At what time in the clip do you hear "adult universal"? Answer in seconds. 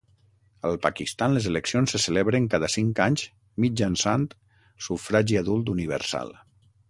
5.45-6.35